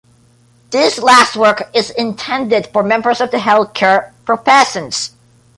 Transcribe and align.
This 0.71 0.97
last 0.97 1.35
work 1.35 1.69
is 1.75 1.91
intended 1.91 2.65
for 2.73 2.81
members 2.81 3.21
of 3.21 3.29
the 3.29 3.37
health 3.37 3.75
care 3.75 4.15
professions. 4.25 5.11